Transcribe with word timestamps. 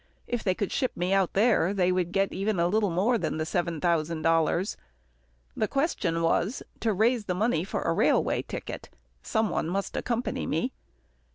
If 0.25 0.43
they 0.43 0.55
could 0.55 0.71
ship 0.71 0.97
me 0.97 1.13
out 1.13 1.33
there, 1.33 1.75
they 1.75 1.91
would 1.91 2.11
get 2.11 2.33
even 2.33 2.59
a 2.59 2.67
little 2.67 2.89
more 2.89 3.19
than 3.19 3.37
the 3.37 3.45
seven 3.45 3.79
thousand 3.79 4.23
dollars. 4.23 4.75
The 5.55 5.67
question 5.67 6.23
was, 6.23 6.63
to 6.79 6.91
raise 6.91 7.25
the 7.25 7.35
money 7.35 7.63
for 7.63 7.83
a 7.83 7.93
railway 7.93 8.41
ticket. 8.41 8.89
Some 9.21 9.51
one 9.51 9.69
must 9.69 9.95
accompany 9.95 10.47
me. 10.47 10.71